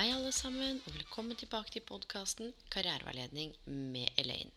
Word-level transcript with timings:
Hei, 0.00 0.14
alle 0.16 0.30
sammen, 0.32 0.78
og 0.88 0.94
velkommen 0.94 1.36
tilbake 1.36 1.74
til 1.74 1.82
podkasten 1.84 2.54
Karriereveiledning 2.72 3.50
med 3.68 4.08
Elaine. 4.16 4.48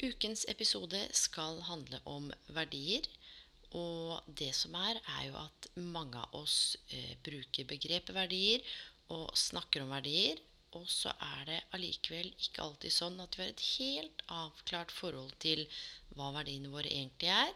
Ukens 0.00 0.46
episode 0.48 1.02
skal 1.12 1.58
handle 1.66 1.98
om 2.08 2.30
verdier. 2.56 3.04
Og 3.76 4.30
det 4.40 4.48
som 4.56 4.78
er, 4.80 4.96
er 5.18 5.26
jo 5.26 5.34
at 5.42 5.68
mange 5.76 6.16
av 6.16 6.38
oss 6.40 6.78
eh, 6.88 7.12
bruker 7.20 7.68
begrepet 7.68 8.16
verdier 8.16 8.64
og 9.12 9.28
snakker 9.36 9.84
om 9.84 9.92
verdier. 9.92 10.40
Og 10.80 10.88
så 10.88 11.12
er 11.34 11.44
det 11.50 11.60
allikevel 11.76 12.32
ikke 12.38 12.64
alltid 12.64 12.96
sånn 12.96 13.20
at 13.20 13.36
vi 13.36 13.44
har 13.44 13.52
et 13.52 13.66
helt 13.74 14.24
avklart 14.40 14.96
forhold 15.02 15.36
til 15.44 15.66
hva 16.16 16.32
verdiene 16.38 16.72
våre 16.72 16.88
egentlig 16.88 17.34
er, 17.36 17.52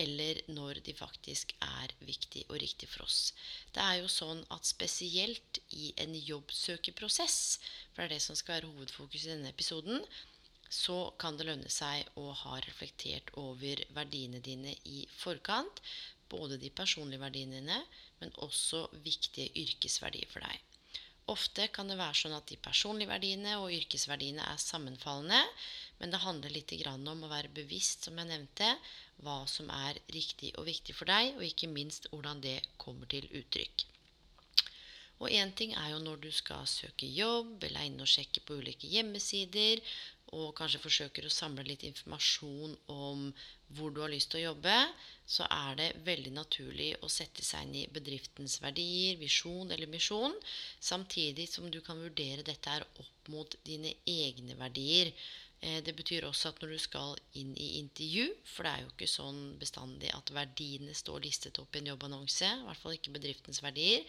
eller 0.00 0.40
når 0.48 0.80
de 0.86 0.94
faktisk 0.96 1.52
er 1.64 1.92
viktig 2.08 2.46
og 2.48 2.58
riktig 2.62 2.88
for 2.88 3.04
oss. 3.04 3.32
Det 3.74 3.82
er 3.84 4.00
jo 4.00 4.10
sånn 4.12 4.42
at 4.54 4.68
spesielt 4.68 5.60
i 5.76 5.92
en 6.00 6.14
jobbsøkeprosess, 6.16 7.38
for 7.92 8.02
det 8.02 8.08
er 8.08 8.14
det 8.16 8.24
som 8.24 8.38
skal 8.38 8.58
være 8.58 8.72
hovedfokus 8.72 9.26
i 9.26 9.32
denne 9.34 9.52
episoden, 9.52 10.04
så 10.70 11.10
kan 11.18 11.36
det 11.36 11.48
lønne 11.48 11.70
seg 11.72 12.06
å 12.20 12.30
ha 12.44 12.60
reflektert 12.62 13.32
over 13.42 13.82
verdiene 13.96 14.40
dine 14.44 14.76
i 14.86 15.02
forkant. 15.18 15.82
Både 16.30 16.60
de 16.62 16.70
personlige 16.70 17.22
verdiene 17.24 17.58
dine, 17.58 17.80
men 18.20 18.30
også 18.46 18.84
viktige 19.02 19.50
yrkesverdier 19.58 20.30
for 20.30 20.46
deg. 20.46 20.60
Ofte 21.30 21.66
kan 21.74 21.90
det 21.90 21.98
være 21.98 22.16
sånn 22.22 22.36
at 22.38 22.48
de 22.50 22.58
personlige 22.62 23.10
verdiene 23.10 23.56
og 23.58 23.74
yrkesverdiene 23.74 24.46
er 24.46 24.62
sammenfallende, 24.62 25.42
men 26.00 26.12
det 26.12 26.22
handler 26.24 26.52
litt 26.54 26.72
om 26.88 27.24
å 27.24 27.30
være 27.30 27.52
bevisst, 27.54 28.08
som 28.08 28.18
jeg 28.18 28.30
nevnte, 28.30 28.72
hva 29.20 29.44
som 29.46 29.68
er 29.70 30.00
riktig 30.08 30.54
og 30.56 30.66
viktig 30.66 30.96
for 30.96 31.06
deg, 31.06 31.36
og 31.36 31.44
ikke 31.44 31.68
minst 31.68 32.08
hvordan 32.10 32.40
det 32.40 32.58
kommer 32.80 33.06
til 33.06 33.28
uttrykk. 33.28 33.84
Og 35.20 35.28
én 35.36 35.52
ting 35.52 35.74
er 35.76 35.90
jo 35.92 35.98
når 36.00 36.22
du 36.24 36.30
skal 36.32 36.64
søke 36.64 37.04
jobb, 37.04 37.58
eller 37.60 37.82
er 37.82 37.90
inne 37.90 38.06
og 38.06 38.08
sjekke 38.08 38.40
på 38.40 38.56
ulike 38.56 38.88
hjemmesider, 38.88 39.82
og 40.32 40.54
kanskje 40.56 40.80
forsøker 40.80 41.26
å 41.26 41.32
samle 41.34 41.66
litt 41.66 41.82
informasjon 41.84 42.76
om 42.94 43.26
hvor 43.76 43.92
du 43.92 44.00
har 44.00 44.12
lyst 44.12 44.30
til 44.32 44.40
å 44.40 44.52
jobbe, 44.52 44.76
så 45.26 45.44
er 45.52 45.76
det 45.78 45.88
veldig 46.06 46.32
naturlig 46.34 46.88
å 47.04 47.10
sette 47.12 47.44
seg 47.44 47.66
inn 47.66 47.76
i 47.82 47.90
bedriftens 47.92 48.56
verdier, 48.62 49.18
visjon 49.20 49.70
eller 49.70 49.90
misjon, 49.90 50.34
samtidig 50.80 51.46
som 51.50 51.68
du 51.70 51.80
kan 51.84 52.00
vurdere 52.00 52.46
dette 52.46 52.72
her 52.72 52.86
opp 53.02 53.30
mot 53.34 53.58
dine 53.66 53.92
egne 54.08 54.56
verdier. 54.58 55.12
Eh, 55.60 55.82
det 55.84 55.92
betyr 55.92 56.24
også 56.24 56.50
at 56.50 56.62
når 56.62 56.70
du 56.72 56.78
skal 56.80 57.18
inn 57.36 57.50
i 57.60 57.74
intervju, 57.80 58.30
for 58.48 58.64
det 58.64 58.70
er 58.72 58.84
jo 58.84 58.92
ikke 58.94 59.08
sånn 59.12 59.40
bestandig 59.60 60.08
at 60.16 60.32
verdiene 60.32 60.94
står 60.96 61.20
listet 61.26 61.60
opp 61.60 61.76
i 61.76 61.82
en 61.82 61.90
jobbannonse, 61.90 62.48
i 62.48 62.64
hvert 62.64 62.80
fall 62.80 62.96
ikke 62.96 63.12
bedriftens 63.16 63.60
verdier, 63.64 64.06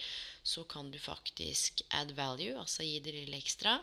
så 0.48 0.64
kan 0.72 0.94
du 0.94 1.00
faktisk 1.02 1.84
add 2.00 2.16
value, 2.16 2.56
altså 2.56 2.88
gi 2.88 3.02
det 3.04 3.18
lille 3.18 3.42
ekstra, 3.42 3.76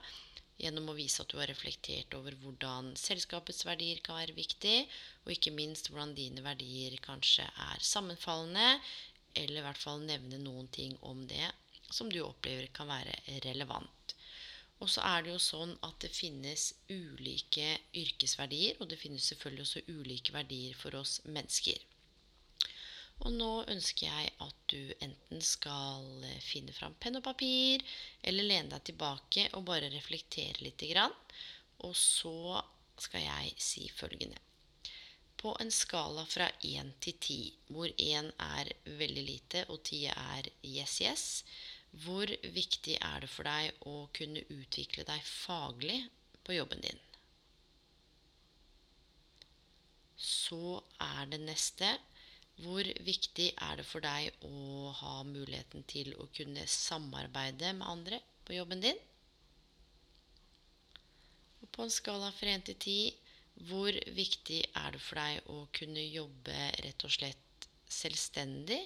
gjennom 0.58 0.88
å 0.90 0.96
vise 0.96 1.22
at 1.22 1.30
du 1.30 1.36
har 1.38 1.50
reflektert 1.52 2.16
over 2.18 2.34
hvordan 2.40 2.94
selskapets 2.98 3.62
verdier 3.68 4.00
kan 4.02 4.16
være 4.18 4.38
viktig, 4.38 4.78
og 5.26 5.36
ikke 5.36 5.54
minst 5.54 5.92
hvordan 5.92 6.16
dine 6.16 6.42
verdier 6.42 6.96
kanskje 7.04 7.44
er 7.68 7.84
sammenfallende, 7.84 8.78
eller 9.36 9.60
i 9.60 9.66
hvert 9.68 9.84
fall 9.84 10.00
nevne 10.08 10.40
noen 10.40 10.72
ting 10.72 10.96
om 11.06 11.20
det 11.28 11.52
som 11.92 12.08
du 12.10 12.22
opplever 12.24 12.72
kan 12.74 12.88
være 12.90 13.14
relevant. 13.44 13.97
Og 14.78 14.90
så 14.92 15.02
er 15.02 15.24
det 15.24 15.32
jo 15.34 15.42
sånn 15.42 15.74
at 15.86 15.96
det 16.04 16.10
finnes 16.14 16.70
ulike 16.88 17.70
yrkesverdier, 17.98 18.78
og 18.78 18.90
det 18.90 19.00
finnes 19.00 19.26
selvfølgelig 19.32 19.64
også 19.66 19.86
ulike 19.90 20.34
verdier 20.34 20.76
for 20.78 20.94
oss 21.00 21.18
mennesker. 21.26 21.80
Og 23.26 23.34
nå 23.34 23.50
ønsker 23.72 24.06
jeg 24.06 24.32
at 24.44 24.58
du 24.70 24.92
enten 25.02 25.40
skal 25.42 26.06
eh, 26.28 26.38
finne 26.44 26.74
fram 26.76 26.94
penn 27.02 27.18
og 27.18 27.24
papir, 27.26 27.82
eller 28.22 28.46
lene 28.46 28.70
deg 28.76 28.84
tilbake 28.92 29.48
og 29.58 29.66
bare 29.66 29.90
reflektere 29.90 30.62
litt. 30.62 30.84
Og 31.82 31.96
så 31.98 32.60
skal 32.98 33.24
jeg 33.24 33.56
si 33.62 33.88
følgende. 33.90 34.38
På 35.38 35.54
en 35.62 35.70
skala 35.70 36.24
fra 36.26 36.48
1 36.66 36.94
til 37.02 37.18
10, 37.18 37.40
hvor 37.74 37.90
1 37.90 38.30
er 38.46 38.70
veldig 39.02 39.26
lite 39.26 39.64
og 39.70 39.82
10 39.82 40.00
er 40.14 40.48
yes, 40.66 40.96
yes, 41.02 41.26
hvor 42.04 42.31
viktig 42.54 42.97
er 43.00 43.25
det 43.25 43.31
for 43.32 43.48
deg 43.48 43.84
å 43.91 43.97
kunne 44.16 44.44
utvikle 44.54 45.04
deg 45.09 45.25
faglig 45.26 45.98
på 46.47 46.56
jobben 46.56 46.82
din? 46.84 47.00
Så 50.19 50.81
er 51.03 51.26
det 51.31 51.41
neste 51.44 51.91
hvor 52.58 52.87
viktig 53.06 53.53
er 53.54 53.78
det 53.78 53.84
for 53.87 54.03
deg 54.03 54.47
å 54.47 54.91
ha 55.00 55.19
muligheten 55.26 55.84
til 55.91 56.10
å 56.19 56.26
kunne 56.34 56.64
samarbeide 56.66 57.70
med 57.78 57.87
andre 57.87 58.19
på 58.47 58.56
jobben 58.56 58.82
din? 58.82 58.98
Og 61.62 61.70
på 61.75 61.87
en 61.87 61.94
skala 61.94 62.32
fra 62.34 62.50
1 62.56 62.66
til 62.70 62.78
10, 62.82 63.28
hvor 63.69 63.94
viktig 64.14 64.58
er 64.75 64.94
det 64.94 65.03
for 65.03 65.20
deg 65.22 65.53
å 65.54 65.60
kunne 65.78 66.03
jobbe 66.03 66.58
rett 66.82 67.06
og 67.06 67.14
slett 67.14 67.69
selvstendig? 67.91 68.81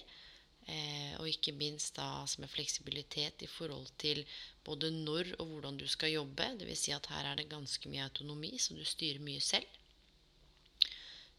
Eh, 0.63 1.15
og 1.19 1.27
ikke 1.27 1.51
minst 1.59 1.97
da 1.97 2.23
som 2.29 2.45
er 2.45 2.51
fleksibilitet 2.51 3.43
i 3.43 3.49
forhold 3.51 3.89
til 3.99 4.21
både 4.63 4.91
når 4.95 5.33
og 5.41 5.49
hvordan 5.49 5.79
du 5.79 5.87
skal 5.91 6.13
jobbe. 6.15 6.47
Dvs. 6.59 6.85
Si 6.85 6.93
at 6.95 7.09
her 7.11 7.31
er 7.31 7.39
det 7.39 7.51
ganske 7.51 7.89
mye 7.91 8.05
autonomi, 8.05 8.53
så 8.57 8.77
du 8.77 8.83
styrer 8.87 9.23
mye 9.23 9.43
selv. 9.43 9.67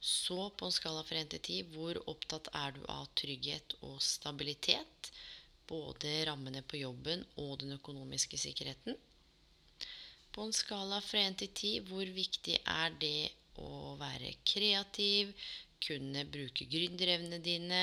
Så 0.05 0.51
på 0.53 0.69
en 0.69 0.75
skala 0.77 1.01
fra 1.09 1.23
1 1.23 1.31
til 1.33 1.41
10, 1.41 1.61
hvor 1.73 2.01
opptatt 2.13 2.51
er 2.53 2.75
du 2.77 2.83
av 2.93 3.07
trygghet 3.17 3.79
og 3.89 4.03
stabilitet? 4.05 5.09
Både 5.65 6.11
rammene 6.29 6.61
på 6.61 6.83
jobben 6.83 7.25
og 7.41 7.63
den 7.63 7.73
økonomiske 7.79 8.37
sikkerheten. 8.37 8.99
På 10.35 10.45
en 10.45 10.53
skala 10.53 10.99
fra 11.01 11.23
1 11.31 11.41
til 11.41 11.51
10, 11.55 11.73
hvor 11.89 12.13
viktig 12.19 12.59
er 12.69 12.93
det 13.01 13.31
å 13.63 13.95
være 13.97 14.35
kreativ, 14.45 15.33
kunne 15.85 16.25
bruke 16.33 16.67
gründerevnene 16.71 17.39
dine, 17.45 17.83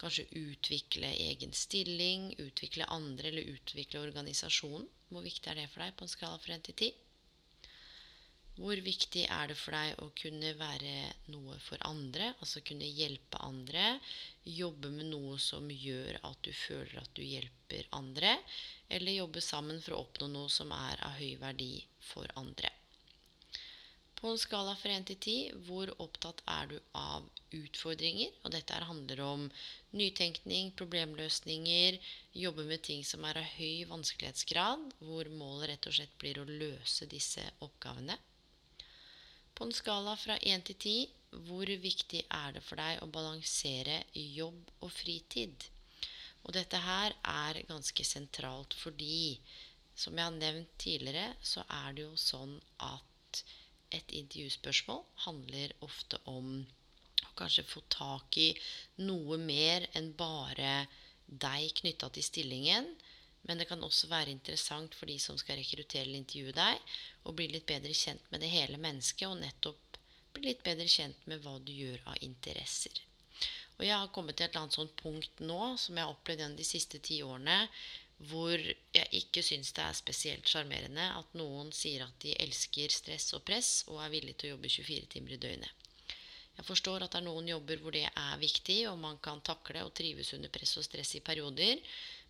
kanskje 0.00 0.28
utvikle 0.40 1.12
egen 1.28 1.54
stilling, 1.56 2.32
utvikle 2.42 2.88
andre 2.90 3.30
eller 3.30 3.54
utvikle 3.54 4.02
organisasjonen? 4.02 4.88
Hvor 5.12 5.24
viktig 5.24 5.50
er 5.52 5.60
det 5.60 5.70
for 5.70 5.84
deg 5.84 5.96
på 5.96 6.06
en 6.06 6.12
skala 6.12 6.38
fra 6.40 6.56
1 6.56 6.68
til 6.70 6.78
10? 6.88 6.92
Hvor 8.52 8.76
viktig 8.84 9.22
er 9.32 9.48
det 9.48 9.56
for 9.56 9.72
deg 9.72 10.00
å 10.04 10.10
kunne 10.16 10.50
være 10.58 10.96
noe 11.32 11.56
for 11.64 11.80
andre, 11.88 12.34
altså 12.34 12.60
kunne 12.64 12.88
hjelpe 12.88 13.40
andre? 13.40 13.96
Jobbe 14.44 14.90
med 14.92 15.08
noe 15.08 15.38
som 15.40 15.70
gjør 15.72 16.20
at 16.28 16.44
du 16.44 16.52
føler 16.52 17.00
at 17.00 17.14
du 17.16 17.24
hjelper 17.24 17.88
andre? 17.96 18.36
Eller 18.92 19.16
jobbe 19.16 19.40
sammen 19.40 19.80
for 19.80 19.96
å 19.96 20.04
oppnå 20.04 20.28
noe 20.34 20.52
som 20.52 20.72
er 20.76 21.00
av 21.08 21.16
høy 21.16 21.32
verdi 21.40 21.74
for 22.12 22.28
andre? 22.36 22.68
På 24.22 24.30
en 24.30 24.38
skala 24.38 24.76
fra 24.78 24.92
1 24.94 25.08
til 25.08 25.16
10, 25.18 25.62
hvor 25.66 25.90
opptatt 26.04 26.44
er 26.46 26.68
du 26.70 26.76
av 26.94 27.24
utfordringer? 27.58 28.28
Og 28.46 28.52
dette 28.54 28.76
handler 28.86 29.20
om 29.24 29.48
nytenkning, 29.98 30.68
problemløsninger, 30.78 31.96
jobbe 32.38 32.62
med 32.68 32.84
ting 32.86 33.00
som 33.02 33.26
er 33.26 33.40
av 33.40 33.48
høy 33.56 33.80
vanskelighetsgrad, 33.90 34.84
hvor 35.02 35.30
målet 35.40 35.72
rett 35.72 35.88
og 35.90 35.96
slett 35.96 36.14
blir 36.22 36.38
å 36.38 36.44
løse 36.46 37.08
disse 37.10 37.42
oppgavene. 37.66 38.14
På 39.58 39.66
en 39.66 39.74
skala 39.74 40.14
fra 40.14 40.36
1 40.38 40.68
til 40.70 40.78
10, 40.78 40.94
hvor 41.48 41.72
viktig 41.88 42.22
er 42.30 42.54
det 42.54 42.62
for 42.62 42.78
deg 42.78 43.02
å 43.02 43.10
balansere 43.10 44.04
jobb 44.14 44.70
og 44.78 44.92
fritid? 45.00 45.66
Og 46.46 46.54
dette 46.54 46.78
her 46.86 47.18
er 47.26 47.58
ganske 47.66 48.06
sentralt 48.06 48.78
fordi, 48.84 49.40
som 49.98 50.14
jeg 50.14 50.30
har 50.30 50.38
nevnt 50.38 50.78
tidligere, 50.78 51.34
så 51.42 51.66
er 51.82 51.98
det 51.98 52.06
jo 52.06 52.14
sånn 52.28 52.54
at 52.86 53.42
et 53.96 54.14
intervjuspørsmål 54.18 55.02
handler 55.26 55.74
ofte 55.86 56.20
om 56.30 56.54
å 57.22 57.32
kanskje 57.38 57.64
få 57.68 57.82
tak 57.92 58.38
i 58.40 58.50
noe 59.04 59.38
mer 59.40 59.86
enn 59.98 60.12
bare 60.18 60.74
deg 61.26 61.72
knytta 61.80 62.10
til 62.12 62.26
stillingen. 62.26 62.88
Men 63.48 63.58
det 63.58 63.66
kan 63.70 63.82
også 63.82 64.10
være 64.10 64.30
interessant 64.30 64.94
for 64.94 65.10
de 65.10 65.16
som 65.18 65.38
skal 65.40 65.58
rekruttere 65.58 66.06
eller 66.06 66.20
intervjue 66.20 66.54
deg, 66.54 66.98
å 67.26 67.34
bli 67.34 67.48
litt 67.50 67.66
bedre 67.66 67.94
kjent 67.96 68.28
med 68.30 68.44
det 68.44 68.52
hele 68.52 68.78
mennesket, 68.78 69.26
og 69.28 69.40
nettopp 69.40 69.98
bli 70.36 70.46
litt 70.46 70.62
bedre 70.66 70.86
kjent 70.88 71.26
med 71.30 71.42
hva 71.42 71.56
du 71.58 71.72
gjør 71.74 72.04
av 72.12 72.22
interesser. 72.22 73.02
Og 73.78 73.86
jeg 73.88 73.98
har 73.98 74.12
kommet 74.14 74.36
til 74.38 74.46
et 74.46 74.52
eller 74.52 74.66
annet 74.66 74.76
sånt 74.78 74.94
punkt 75.00 75.42
nå, 75.42 75.60
som 75.80 75.96
jeg 75.96 76.06
har 76.06 76.14
opplevd 76.14 76.44
gjennom 76.44 76.60
de 76.60 76.66
siste 76.68 77.00
ti 77.02 77.18
årene, 77.26 77.64
hvor 78.30 78.54
jeg 78.58 79.08
ikke 79.18 79.42
syns 79.42 79.72
det 79.74 79.82
er 79.82 79.96
spesielt 79.98 80.48
sjarmerende 80.48 81.04
at 81.18 81.38
noen 81.38 81.72
sier 81.74 82.04
at 82.04 82.14
de 82.22 82.34
elsker 82.44 82.92
stress 82.94 83.32
og 83.36 83.42
press 83.48 83.70
og 83.88 84.02
er 84.04 84.12
villig 84.12 84.36
til 84.38 84.50
å 84.50 84.54
jobbe 84.54 84.70
24 84.70 85.08
timer 85.16 85.34
i 85.36 85.40
døgnet. 85.42 85.88
Jeg 86.52 86.68
forstår 86.68 87.02
at 87.02 87.14
det 87.14 87.22
er 87.22 87.26
noen 87.26 87.48
jobber 87.48 87.80
hvor 87.80 87.94
det 87.96 88.04
er 88.06 88.40
viktig, 88.40 88.78
og 88.90 88.98
man 89.00 89.18
kan 89.24 89.40
takle 89.44 89.82
og 89.86 89.94
trives 89.96 90.34
under 90.36 90.52
press 90.52 90.76
og 90.78 90.84
stress 90.86 91.14
i 91.16 91.24
perioder, 91.24 91.80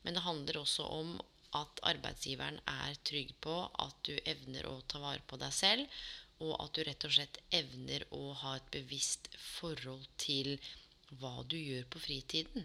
men 0.04 0.16
det 0.16 0.24
handler 0.24 0.60
også 0.62 0.86
om 1.00 1.16
at 1.58 1.82
arbeidsgiveren 1.90 2.60
er 2.70 2.94
trygg 3.04 3.34
på 3.44 3.56
at 3.84 3.98
du 4.06 4.14
evner 4.22 4.68
å 4.70 4.78
ta 4.88 5.02
vare 5.02 5.24
på 5.28 5.38
deg 5.42 5.52
selv, 5.52 6.04
og 6.42 6.54
at 6.64 6.74
du 6.74 6.84
rett 6.86 7.04
og 7.06 7.14
slett 7.14 7.40
evner 7.54 8.06
å 8.14 8.22
ha 8.44 8.56
et 8.56 8.70
bevisst 8.74 9.28
forhold 9.58 10.06
til 10.22 10.54
hva 11.20 11.42
du 11.44 11.58
gjør 11.58 11.84
på 11.92 12.00
fritiden. 12.06 12.64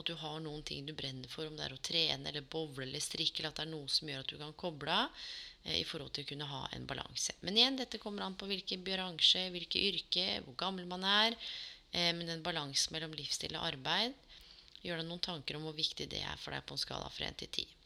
At 0.00 0.08
du 0.08 0.14
har 0.16 0.38
noen 0.40 0.62
ting 0.66 0.86
du 0.86 0.94
brenner 0.96 1.28
for, 1.28 1.46
om 1.46 1.56
det 1.58 1.66
er 1.66 1.74
å 1.76 1.82
trene 1.84 2.30
eller 2.30 2.46
bowle 2.52 2.86
eller 2.86 3.02
strikke, 3.04 3.42
eller 3.42 3.52
at 3.52 3.60
det 3.60 3.66
er 3.66 3.72
noe 3.74 3.90
som 3.92 4.08
gjør 4.08 4.24
at 4.24 4.32
du 4.32 4.38
kan 4.40 4.56
koble 4.64 4.94
av 4.94 5.24
eh, 5.64 5.80
i 5.80 5.84
forhold 5.84 6.14
til 6.16 6.24
å 6.24 6.30
kunne 6.32 6.48
ha 6.48 6.62
en 6.76 6.88
balanse. 6.88 7.36
Men 7.44 7.58
igjen, 7.60 7.78
dette 7.80 8.00
kommer 8.02 8.24
an 8.24 8.38
på 8.40 8.48
hvilken 8.48 8.86
bransje, 8.86 9.50
hvilket 9.52 9.86
yrke, 9.90 10.26
hvor 10.46 10.56
gammel 10.64 10.88
man 10.88 11.04
er. 11.04 11.36
Eh, 11.92 12.10
men 12.16 12.32
en 12.32 12.46
balanse 12.46 12.92
mellom 12.94 13.14
livsstil 13.18 13.56
og 13.58 13.68
arbeid 13.74 14.18
Gjør 14.80 15.02
deg 15.02 15.08
noen 15.10 15.20
tanker 15.20 15.58
om 15.58 15.66
hvor 15.66 15.76
viktig 15.76 16.06
det 16.08 16.22
er 16.24 16.38
for 16.40 16.56
deg 16.56 16.64
på 16.64 16.72
en 16.72 16.80
skala 16.80 17.08
fra 17.12 17.26
1 17.28 17.36
til 17.42 17.50
10. 17.64 17.76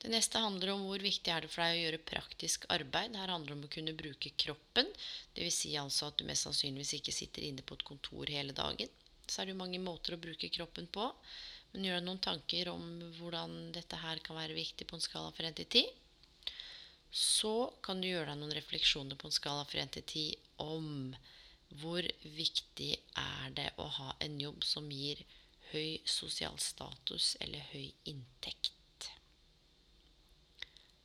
Det 0.00 0.10
neste 0.10 0.40
handler 0.42 0.72
om 0.72 0.86
hvor 0.88 1.02
viktig 1.04 1.30
er 1.30 1.44
det 1.44 1.50
for 1.52 1.62
deg 1.62 1.76
å 1.76 1.82
gjøre 1.84 2.00
praktisk 2.08 2.64
arbeid. 2.74 3.14
Her 3.20 3.30
handler 3.30 3.52
det 3.52 3.58
om 3.58 3.66
å 3.68 3.74
kunne 3.74 3.94
bruke 3.94 4.32
kroppen. 4.44 4.88
Dvs. 5.36 5.58
Si 5.60 5.74
altså 5.78 6.08
at 6.08 6.18
du 6.18 6.24
mest 6.26 6.48
sannsynligvis 6.48 6.96
ikke 6.98 7.14
sitter 7.14 7.46
inne 7.46 7.62
på 7.62 7.76
et 7.78 7.86
kontor 7.86 8.32
hele 8.32 8.56
dagen 8.56 8.90
så 9.30 9.40
er 9.40 9.48
det 9.48 9.54
jo 9.54 9.62
mange 9.62 9.80
måter 9.82 10.16
å 10.16 10.20
bruke 10.20 10.50
kroppen 10.52 10.88
på. 10.92 11.06
Men 11.72 11.86
gjør 11.86 12.00
deg 12.00 12.06
noen 12.08 12.22
tanker 12.24 12.70
om 12.72 12.86
hvordan 13.20 13.56
dette 13.74 13.98
her 14.02 14.22
kan 14.26 14.38
være 14.38 14.56
viktig 14.58 14.88
på 14.90 14.98
en 14.98 15.04
skala 15.04 15.30
fra 15.34 15.50
1 15.50 15.60
til 15.60 15.68
10. 15.84 15.92
Så 17.10 17.54
kan 17.84 18.02
du 18.02 18.08
gjøre 18.08 18.32
deg 18.32 18.40
noen 18.40 18.56
refleksjoner 18.58 19.18
på 19.18 19.30
en 19.30 19.36
skala 19.36 19.66
fra 19.70 19.82
1 19.82 19.94
til 19.98 20.06
10 20.06 20.24
om 20.66 20.90
hvor 21.80 22.06
viktig 22.34 22.90
er 23.18 23.54
det 23.54 23.68
å 23.78 23.86
ha 24.00 24.16
en 24.26 24.40
jobb 24.42 24.66
som 24.66 24.90
gir 24.90 25.22
høy 25.70 26.00
sosial 26.02 26.58
status 26.58 27.36
eller 27.44 27.62
høy 27.70 27.92
inntekt. 28.10 28.74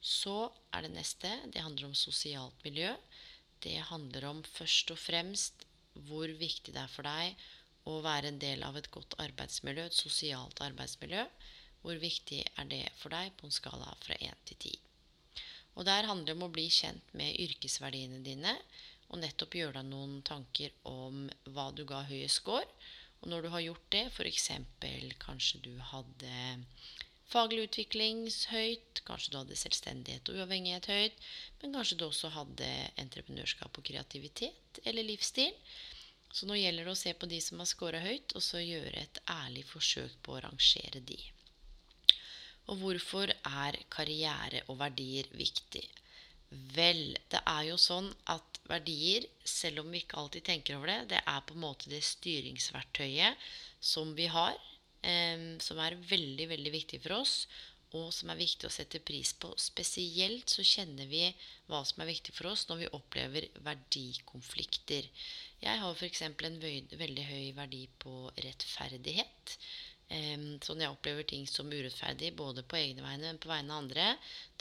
Så 0.06 0.50
er 0.74 0.86
det 0.86 0.94
neste. 0.94 1.30
Det 1.54 1.62
handler 1.62 1.90
om 1.90 1.98
sosialt 1.98 2.66
miljø. 2.66 2.92
Det 3.62 3.78
handler 3.90 4.28
om 4.30 4.42
først 4.46 4.94
og 4.94 5.02
fremst 5.02 5.66
hvor 6.10 6.30
viktig 6.30 6.74
det 6.76 6.82
er 6.82 6.92
for 6.92 7.08
deg 7.08 7.46
å 7.86 8.00
være 8.06 8.32
en 8.32 8.40
del 8.42 8.64
av 8.66 8.78
et 8.80 8.90
godt 8.94 9.18
arbeidsmiljø, 9.22 9.86
et 9.86 9.98
sosialt 9.98 10.62
arbeidsmiljø. 10.66 11.26
Hvor 11.86 12.02
viktig 12.02 12.42
er 12.58 12.70
det 12.72 12.82
for 12.98 13.14
deg 13.14 13.36
på 13.38 13.46
en 13.46 13.54
skala 13.54 13.94
fra 14.02 14.18
1 14.18 14.46
til 14.50 14.58
10? 14.58 14.76
Og 15.76 15.86
der 15.86 16.08
handler 16.08 16.32
det 16.32 16.36
om 16.38 16.46
å 16.48 16.54
bli 16.56 16.66
kjent 16.72 17.16
med 17.20 17.38
yrkesverdiene 17.46 18.24
dine, 18.26 18.56
og 19.12 19.22
nettopp 19.22 19.58
gjøre 19.60 19.80
deg 19.82 19.90
noen 19.92 20.22
tanker 20.26 20.74
om 20.90 21.28
hva 21.54 21.70
du 21.76 21.84
ga 21.88 22.02
høyest 22.08 22.42
score. 22.42 22.66
Og 23.22 23.30
når 23.32 23.46
du 23.46 23.50
har 23.54 23.66
gjort 23.68 23.90
det, 23.94 24.06
f.eks. 24.14 24.50
kanskje 25.22 25.62
du 25.66 25.74
hadde 25.92 26.32
faglig 27.30 27.68
utvikling 27.68 28.26
høyt, 28.52 29.02
kanskje 29.08 29.34
du 29.34 29.38
hadde 29.40 29.58
selvstendighet 29.60 30.30
og 30.30 30.40
uavhengighet 30.40 30.90
høyt, 30.90 31.26
men 31.62 31.76
kanskje 31.78 32.00
du 32.00 32.06
også 32.08 32.32
hadde 32.34 32.70
entreprenørskap 33.02 33.78
og 33.78 33.88
kreativitet 33.88 34.82
eller 34.86 35.06
livsstil. 35.06 35.54
Så 36.36 36.50
nå 36.50 36.58
gjelder 36.60 36.84
det 36.84 36.92
å 36.92 37.00
se 37.00 37.14
på 37.16 37.30
de 37.32 37.38
som 37.40 37.62
har 37.62 37.70
scora 37.70 38.02
høyt, 38.04 38.34
og 38.36 38.44
så 38.44 38.60
gjøre 38.60 39.06
et 39.06 39.20
ærlig 39.32 39.64
forsøk 39.70 40.18
på 40.26 40.36
å 40.36 40.42
rangere 40.44 41.00
de. 41.08 41.20
Og 42.68 42.82
hvorfor 42.82 43.32
er 43.32 43.78
karriere 43.94 44.66
og 44.68 44.82
verdier 44.82 45.30
viktig? 45.38 45.86
Vel, 46.76 47.16
det 47.32 47.40
er 47.40 47.70
jo 47.70 47.78
sånn 47.80 48.10
at 48.32 48.60
verdier, 48.68 49.24
selv 49.48 49.84
om 49.84 49.94
vi 49.94 50.02
ikke 50.04 50.20
alltid 50.20 50.48
tenker 50.50 50.76
over 50.76 50.92
det, 50.92 51.00
det 51.14 51.22
er 51.24 51.46
på 51.48 51.56
en 51.56 51.64
måte 51.64 51.92
det 51.92 52.02
styringsverktøyet 52.04 53.48
som 53.80 54.12
vi 54.18 54.28
har, 54.34 54.60
eh, 55.08 55.56
som 55.64 55.80
er 55.80 55.96
veldig, 56.12 56.50
veldig 56.52 56.76
viktig 56.76 57.00
for 57.06 57.22
oss, 57.22 57.46
og 57.96 58.12
som 58.14 58.32
er 58.32 58.40
viktig 58.40 58.68
å 58.68 58.74
sette 58.74 59.02
pris 59.08 59.32
på. 59.40 59.52
Spesielt 59.62 60.52
så 60.52 60.66
kjenner 60.66 61.08
vi 61.10 61.24
hva 61.70 61.82
som 61.88 62.04
er 62.04 62.12
viktig 62.12 62.36
for 62.36 62.52
oss 62.52 62.66
når 62.70 62.84
vi 62.84 62.92
opplever 62.98 63.48
verdikonflikter. 63.66 65.10
Jeg 65.64 65.82
har 65.82 65.96
f.eks. 65.96 66.22
en 66.28 66.60
veldig 67.00 67.26
høy 67.32 67.52
verdi 67.58 67.86
på 68.04 68.16
rettferdighet. 68.36 69.56
Så 70.10 70.76
når 70.76 70.84
jeg 70.86 70.94
opplever 70.94 71.26
ting 71.30 71.48
som 71.50 71.72
urettferdig, 71.72 72.36
både 72.38 72.66
på 72.68 72.78
egne 72.78 73.06
vegne 73.06 73.34
og 73.34 73.42
på 73.42 73.50
vegne 73.50 73.74
av 73.74 73.86
andre, 73.86 74.12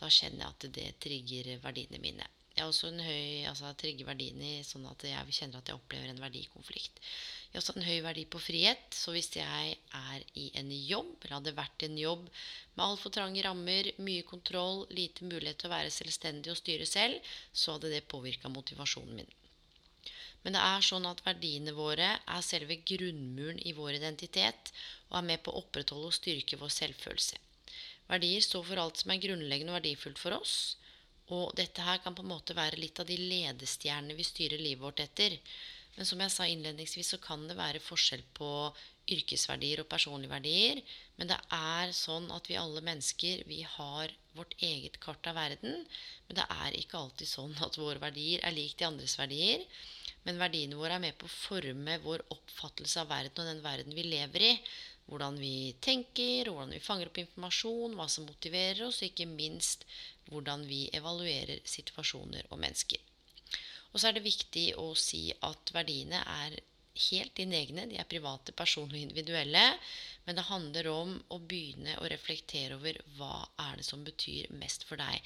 da 0.01 0.09
kjenner 0.09 0.47
jeg 0.47 0.55
at 0.55 0.71
det 0.79 0.89
trigger 1.05 1.51
verdiene 1.67 2.01
mine. 2.01 2.29
Jeg 2.55 2.63
har 2.63 2.71
også 2.71 2.91
en 2.93 3.03
høy, 3.03 3.47
altså 3.51 3.73
trigger 3.79 4.07
verdiene 4.07 4.61
sånn 4.63 4.85
at 4.87 5.03
jeg 5.09 5.35
kjenner 5.35 5.59
at 5.59 5.71
jeg 5.71 5.79
opplever 5.79 6.11
en 6.13 6.21
verdikonflikt. 6.23 7.01
Jeg 7.55 7.57
har 7.57 7.63
også 7.65 7.75
en 7.79 7.87
høy 7.87 7.99
verdi 8.03 8.23
på 8.31 8.41
frihet. 8.43 8.85
Så 8.95 9.15
hvis 9.15 9.29
jeg 9.35 9.75
er 9.75 10.27
i 10.39 10.45
en 10.61 10.71
jobb, 10.75 11.17
eller 11.23 11.37
hadde 11.41 11.55
vært 11.55 11.83
i 11.83 11.89
en 11.91 11.99
jobb 11.99 12.29
med 12.29 12.85
altfor 12.85 13.15
trange 13.15 13.43
rammer, 13.47 13.91
mye 14.03 14.27
kontroll, 14.27 14.85
lite 14.95 15.27
mulighet 15.27 15.63
til 15.63 15.71
å 15.71 15.75
være 15.75 15.95
selvstendig 15.95 16.51
og 16.55 16.61
styre 16.61 16.87
selv, 16.87 17.33
så 17.51 17.75
hadde 17.75 17.91
det 17.91 18.07
påvirka 18.11 18.51
motivasjonen 18.51 19.19
min. 19.19 19.35
Men 20.45 20.55
det 20.55 20.63
er 20.63 20.87
sånn 20.87 21.07
at 21.11 21.25
verdiene 21.27 21.73
våre 21.75 22.09
er 22.21 22.43
selve 22.45 22.77
grunnmuren 22.87 23.59
i 23.67 23.73
vår 23.75 23.97
identitet 23.99 24.71
og 25.09 25.19
er 25.19 25.29
med 25.31 25.43
på 25.43 25.51
å 25.51 25.63
opprettholde 25.65 26.11
og 26.11 26.19
styrke 26.19 26.59
vår 26.61 26.71
selvfølelse. 26.75 27.39
Verdier 28.11 28.43
står 28.45 28.67
for 28.69 28.83
alt 28.83 29.01
som 29.01 29.15
er 29.15 29.23
grunnleggende 29.23 29.73
og 29.73 29.81
verdifullt 29.81 30.21
for 30.21 30.37
oss. 30.37 30.77
Og 31.33 31.55
dette 31.57 31.85
her 31.85 32.03
kan 32.05 32.17
på 32.17 32.25
en 32.25 32.33
måte 32.35 32.57
være 32.57 32.81
litt 32.81 33.01
av 33.01 33.09
de 33.09 33.17
ledestjernene 33.17 34.17
vi 34.19 34.27
styrer 34.27 34.61
livet 34.61 34.83
vårt 34.85 35.01
etter. 35.01 35.39
Men 35.97 36.09
som 36.09 36.21
jeg 36.21 36.33
sa 36.35 36.47
innledningsvis, 36.51 37.15
så 37.15 37.21
kan 37.23 37.47
det 37.49 37.57
være 37.57 37.83
forskjell 37.83 38.25
på 38.37 38.51
yrkesverdier 39.15 39.83
og 39.83 39.89
personlige 39.91 40.33
verdier. 40.33 40.81
Men 41.17 41.31
det 41.31 41.39
er 41.55 41.93
sånn 41.97 42.31
at 42.35 42.49
vi 42.51 42.59
alle 42.59 42.83
mennesker 42.85 43.45
vi 43.49 43.61
har 43.77 44.13
vårt 44.35 44.57
eget 44.59 44.99
kart 45.01 45.27
av 45.31 45.39
verden. 45.39 45.85
Men 46.27 46.41
det 46.41 46.47
er 46.51 46.79
ikke 46.79 46.99
alltid 46.99 47.31
sånn 47.31 47.55
at 47.63 47.79
våre 47.79 48.03
verdier 48.03 48.43
er 48.43 48.57
lik 48.57 48.75
de 48.81 48.89
andres 48.89 49.15
verdier. 49.21 49.63
Men 50.25 50.41
verdiene 50.41 50.81
våre 50.81 50.97
er 50.97 51.05
med 51.05 51.17
på 51.21 51.29
å 51.29 51.37
forme 51.37 52.01
vår 52.03 52.25
oppfattelse 52.33 53.05
av 53.05 53.13
verden 53.13 53.45
og 53.45 53.53
den 53.53 53.65
verden 53.65 53.97
vi 53.97 54.09
lever 54.09 54.49
i. 54.51 54.53
Hvordan 55.05 55.37
vi 55.37 55.75
tenker, 55.85 56.49
hvordan 56.49 56.73
vi 56.73 56.81
fanger 56.81 57.11
opp 57.11 57.19
informasjon, 57.21 57.95
hva 57.95 58.09
som 58.09 58.25
motiverer 58.25 58.87
oss, 58.87 59.03
og 59.03 59.11
ikke 59.11 59.29
minst 59.29 59.85
hvordan 60.31 60.65
vi 60.69 60.87
evaluerer 60.97 61.61
situasjoner 61.69 62.49
og 62.51 62.61
mennesker. 62.63 63.01
Og 63.93 64.01
så 64.01 64.09
er 64.09 64.17
det 64.17 64.25
viktig 64.27 64.67
å 64.81 64.91
si 64.99 65.29
at 65.47 65.71
verdiene 65.75 66.21
er 66.27 66.57
helt 67.11 67.35
dine 67.39 67.59
egne. 67.61 67.87
De 67.91 67.99
er 67.99 68.09
private, 68.11 68.55
personlige 68.57 69.05
og 69.05 69.11
individuelle. 69.11 69.65
Men 70.27 70.39
det 70.39 70.47
handler 70.49 70.89
om 70.91 71.17
å 71.35 71.39
begynne 71.39 71.97
å 72.01 72.09
reflektere 72.11 72.79
over 72.79 72.99
hva 73.19 73.45
er 73.69 73.79
det 73.79 73.87
som 73.87 74.05
betyr 74.07 74.51
mest 74.59 74.87
for 74.89 75.01
deg. 75.01 75.23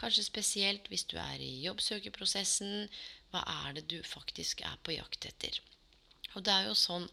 Kanskje 0.00 0.26
spesielt 0.26 0.88
hvis 0.90 1.06
du 1.08 1.16
er 1.20 1.40
i 1.40 1.62
jobbsøkerprosessen. 1.66 2.88
Hva 3.32 3.44
er 3.64 3.78
det 3.78 3.86
du 3.92 4.00
faktisk 4.04 4.64
er 4.66 4.76
på 4.84 4.96
jakt 4.96 5.28
etter? 5.28 5.60
Og 6.34 6.44
det 6.44 6.52
er 6.52 6.68
jo 6.68 6.76
sånn 6.76 7.08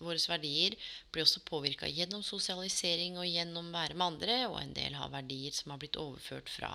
våre 0.00 0.20
verdier 0.28 0.76
blir 1.12 1.26
også 1.26 1.42
påvirka 1.48 1.88
gjennom 1.90 2.22
sosialisering 2.24 3.18
og 3.20 3.28
gjennom 3.28 3.72
være 3.74 3.96
med 3.96 4.06
andre, 4.06 4.38
og 4.48 4.60
en 4.60 4.74
del 4.76 4.96
har 4.98 5.12
verdier 5.12 5.54
som 5.56 5.74
har 5.74 5.82
blitt 5.82 6.00
overført 6.00 6.52
fra 6.52 6.72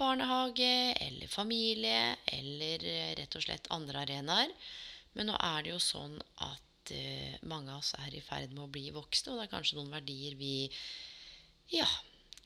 barnehage 0.00 0.94
eller 0.96 1.28
familie 1.28 2.16
eller 2.32 2.84
eh, 2.88 3.12
rett 3.18 3.36
og 3.36 3.44
slett 3.44 3.70
andre 3.74 4.04
arenaer. 4.06 4.52
Men 5.16 5.30
nå 5.30 5.36
er 5.36 5.64
det 5.64 5.74
jo 5.74 5.80
sånn 5.82 6.16
at 6.46 6.92
uh, 6.94 7.32
mange 7.50 7.72
av 7.72 7.80
oss 7.80 7.94
er 7.98 8.14
i 8.14 8.22
ferd 8.22 8.52
med 8.54 8.62
å 8.64 8.70
bli 8.70 8.92
voksne, 8.94 9.32
og 9.32 9.40
det 9.40 9.48
er 9.48 9.54
kanskje 9.56 9.78
noen 9.80 9.90
verdier 9.90 10.36
vi 10.38 10.54
ja, 11.74 11.88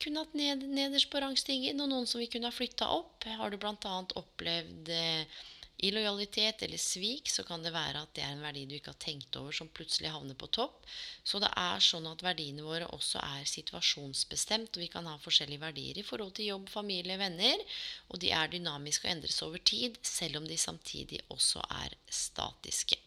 kunne 0.00 0.24
hatt 0.24 0.36
ned, 0.38 0.64
nederst 0.72 1.10
på 1.12 1.20
rangstigen, 1.20 1.80
og 1.84 1.90
noen 1.92 2.08
som 2.08 2.22
vi 2.22 2.30
kunne 2.32 2.48
ha 2.48 2.56
flytta 2.56 2.88
opp. 2.96 3.28
Har 3.28 3.52
du 3.52 3.58
bl.a. 3.60 3.98
opplevd 4.20 4.90
uh, 4.96 5.44
Illojalitet 5.82 6.62
eller 6.62 6.78
svik, 6.78 7.28
så 7.28 7.42
kan 7.44 7.64
det 7.64 7.72
være 7.74 8.04
at 8.04 8.12
det 8.14 8.22
er 8.22 8.32
en 8.36 8.44
verdi 8.44 8.62
du 8.70 8.76
ikke 8.76 8.92
har 8.92 9.00
tenkt 9.02 9.36
over, 9.36 9.52
som 9.52 9.68
plutselig 9.74 10.12
havner 10.14 10.36
på 10.38 10.46
topp. 10.54 10.84
Så 11.26 11.40
det 11.42 11.50
er 11.60 11.82
sånn 11.82 12.06
at 12.06 12.22
verdiene 12.22 12.62
våre 12.64 12.86
også 12.94 13.18
er 13.18 13.48
situasjonsbestemt, 13.50 14.76
og 14.76 14.84
vi 14.84 14.90
kan 14.92 15.08
ha 15.10 15.16
forskjellige 15.20 15.64
verdier 15.64 15.98
i 15.98 16.06
forhold 16.06 16.36
til 16.38 16.52
jobb, 16.52 16.70
familie, 16.72 17.18
venner. 17.20 17.64
Og 18.08 18.22
de 18.22 18.30
er 18.30 18.52
dynamiske 18.54 19.08
og 19.08 19.16
endres 19.16 19.42
over 19.46 19.58
tid, 19.58 19.98
selv 20.06 20.40
om 20.40 20.46
de 20.48 20.60
samtidig 20.60 21.24
også 21.34 21.64
er 21.82 21.98
statiske. 22.08 23.00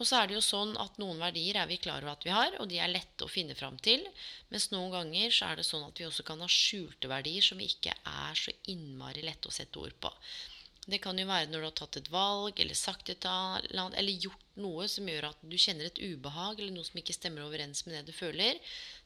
Og 0.00 0.08
så 0.08 0.18
er 0.18 0.28
det 0.28 0.34
jo 0.34 0.44
sånn 0.44 0.72
at 0.82 0.96
noen 0.98 1.20
verdier 1.20 1.60
er 1.60 1.68
vi 1.70 1.76
klar 1.78 2.02
over 2.02 2.16
at 2.16 2.24
vi 2.26 2.32
har, 2.34 2.56
og 2.58 2.66
de 2.70 2.80
er 2.82 2.90
lette 2.90 3.22
å 3.22 3.30
finne 3.30 3.54
fram 3.54 3.76
til. 3.78 4.02
Mens 4.50 4.70
noen 4.72 4.90
ganger 4.90 5.30
så 5.30 5.50
er 5.52 5.60
det 5.60 5.66
sånn 5.68 5.84
at 5.86 6.00
vi 6.00 6.08
også 6.08 6.24
kan 6.26 6.42
ha 6.42 6.48
skjulte 6.50 7.10
verdier 7.10 7.44
som 7.44 7.60
vi 7.60 7.68
ikke 7.70 7.94
er 7.94 8.38
så 8.38 8.54
innmari 8.72 9.22
lette 9.22 9.50
å 9.50 9.54
sette 9.54 9.78
ord 9.78 9.94
på. 10.02 10.10
Det 10.86 10.98
kan 10.98 11.18
jo 11.18 11.28
være 11.28 11.46
når 11.50 11.60
du 11.60 11.66
har 11.68 11.76
tatt 11.78 11.96
et 12.00 12.08
valg 12.10 12.58
eller 12.60 12.78
sagt 12.78 13.10
et 13.12 13.26
eller 13.28 13.82
annet, 13.84 13.98
eller 14.00 14.24
gjort 14.24 14.56
noe 14.58 14.88
som 14.90 15.06
gjør 15.06 15.28
at 15.28 15.44
du 15.46 15.54
kjenner 15.54 15.86
et 15.86 16.00
ubehag 16.02 16.58
eller 16.58 16.74
noe 16.74 16.88
som 16.88 16.98
ikke 16.98 17.14
stemmer 17.14 17.44
overens 17.46 17.84
med 17.86 17.94
det 17.94 18.08
du 18.10 18.16
føler. 18.16 18.58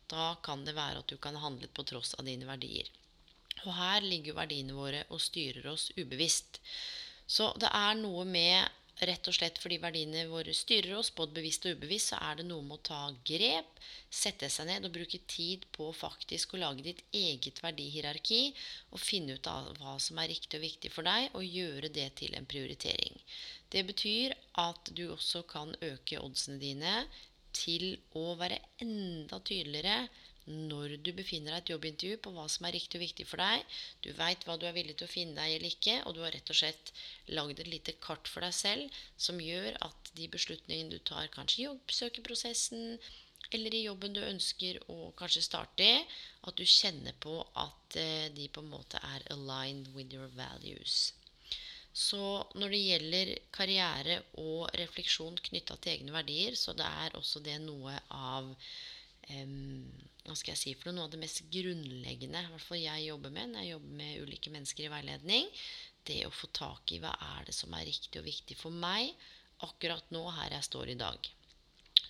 Da 0.09 0.37
kan 0.47 0.65
det 0.65 0.77
være 0.77 1.03
at 1.03 1.11
du 1.13 1.19
kan 1.21 1.37
ha 1.37 1.45
handlet 1.45 1.75
på 1.77 1.85
tross 1.85 2.15
av 2.17 2.25
dine 2.25 2.49
verdier. 2.49 2.89
Og 3.67 3.75
her 3.77 4.05
ligger 4.05 4.33
jo 4.33 4.39
verdiene 4.39 4.77
våre 4.77 5.05
og 5.13 5.21
styrer 5.21 5.69
oss 5.73 5.91
ubevisst. 5.99 6.61
Så 7.27 7.51
det 7.61 7.69
er 7.75 7.97
noe 7.99 8.25
med 8.29 8.65
rett 9.05 9.29
og 9.29 9.35
slett 9.37 9.59
fordi 9.61 9.77
verdiene 9.83 10.23
våre 10.31 10.55
styrer 10.57 10.95
oss, 10.97 11.11
både 11.15 11.37
bevisst 11.37 11.67
og 11.67 11.77
ubevisst, 11.77 12.13
så 12.13 12.21
er 12.25 12.39
det 12.39 12.47
noe 12.49 12.65
med 12.65 12.79
å 12.79 12.87
ta 12.89 13.01
grep, 13.29 13.83
sette 14.09 14.49
seg 14.53 14.71
ned 14.71 14.89
og 14.89 14.95
bruke 14.95 15.21
tid 15.29 15.67
på 15.77 15.91
faktisk 15.93 16.55
å 16.55 16.63
lage 16.63 16.87
ditt 16.87 17.03
eget 17.13 17.61
verdihierarki 17.65 18.41
og 18.93 19.03
finne 19.03 19.37
ut 19.37 19.51
av 19.53 19.69
hva 19.81 19.97
som 20.01 20.21
er 20.23 20.31
riktig 20.33 20.61
og 20.61 20.65
viktig 20.65 20.93
for 20.95 21.09
deg, 21.09 21.29
og 21.37 21.45
gjøre 21.45 21.93
det 21.93 22.09
til 22.23 22.37
en 22.39 22.49
prioritering. 22.49 23.21
Det 23.69 23.85
betyr 23.89 24.37
at 24.63 24.93
du 24.97 25.11
også 25.11 25.45
kan 25.51 25.75
øke 25.85 26.23
oddsene 26.23 26.61
dine 26.63 27.03
til 27.57 27.97
å 28.17 28.35
være 28.39 28.63
enda 28.85 29.41
tydeligere 29.45 30.07
når 30.47 30.97
du 31.03 31.11
befinner 31.17 31.53
deg 31.53 31.59
i 31.59 31.65
et 31.65 31.73
jobbintervju 31.75 32.19
på 32.23 32.33
hva 32.37 32.47
som 32.53 32.69
er 32.69 32.77
riktig 32.77 33.01
og 33.01 33.05
viktig 33.05 33.27
for 33.27 33.43
deg. 33.43 33.77
Du 34.05 34.13
veit 34.15 34.47
hva 34.47 34.57
du 34.61 34.67
er 34.69 34.77
villig 34.77 34.97
til 34.99 35.09
å 35.09 35.13
finne 35.13 35.35
deg 35.39 35.57
eller 35.57 35.75
ikke, 35.75 35.99
og 36.07 36.15
du 36.17 36.23
har 36.23 36.35
rett 36.37 36.53
og 36.53 36.59
slett 36.61 36.93
lagd 37.35 37.63
et 37.63 37.71
lite 37.73 37.97
kart 38.07 38.31
for 38.31 38.47
deg 38.47 38.55
selv 38.55 39.03
som 39.27 39.43
gjør 39.43 39.79
at 39.89 40.13
de 40.19 40.31
beslutningene 40.33 40.95
du 40.95 41.03
tar, 41.03 41.27
kanskje 41.35 41.63
i 41.63 41.67
jobbsøkerprosessen 41.67 42.99
eller 43.55 43.75
i 43.75 43.85
jobben 43.85 44.15
du 44.15 44.23
ønsker 44.23 44.81
å 44.91 45.13
kanskje 45.19 45.45
starte 45.45 45.87
i, 45.87 46.01
at 46.47 46.57
du 46.59 46.65
kjenner 46.67 47.15
på 47.23 47.39
at 47.59 47.99
eh, 48.01 48.27
de 48.35 48.49
på 48.51 48.63
en 48.63 48.73
måte 48.73 48.99
er 49.03 49.27
aligned 49.35 49.93
with 49.95 50.15
your 50.15 50.31
values. 50.35 51.13
Så 51.97 52.21
når 52.61 52.75
det 52.75 52.81
gjelder 52.83 53.31
karriere 53.57 54.17
og 54.43 54.67
refleksjon 54.77 55.39
knytta 55.49 55.79
til 55.81 55.95
egne 55.95 56.13
verdier, 56.13 56.59
så 56.59 56.75
det 56.77 56.85
er 56.85 57.17
også 57.17 57.41
det 57.47 57.57
noe 57.63 57.95
av 58.13 58.51
hva 59.27 60.35
skal 60.39 60.53
jeg 60.53 60.61
si 60.61 60.75
for 60.79 60.91
noe, 60.91 60.97
noe 61.01 61.09
av 61.09 61.15
det 61.15 61.23
mest 61.23 61.43
grunnleggende 61.51 62.45
hvert 62.51 62.67
fall 62.67 62.83
jeg 62.83 63.09
jobber 63.09 63.33
med 63.35 63.53
når 63.53 63.65
jeg 63.65 63.73
jobber 63.73 63.97
med 64.01 64.21
ulike 64.23 64.53
mennesker 64.55 64.87
i 64.87 64.93
veiledning. 64.93 65.49
Det 66.07 66.21
å 66.27 66.35
få 66.35 66.51
tak 66.55 66.93
i 66.95 67.01
hva 67.03 67.11
er 67.39 67.49
det 67.49 67.55
som 67.57 67.75
er 67.75 67.89
riktig 67.89 68.21
og 68.21 68.29
viktig 68.29 68.59
for 68.59 68.75
meg 68.75 69.11
akkurat 69.67 70.15
nå, 70.15 70.23
her 70.37 70.55
jeg 70.55 70.69
står 70.69 70.93
i 70.93 71.01
dag. 71.01 71.31